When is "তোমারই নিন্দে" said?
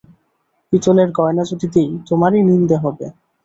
2.07-2.77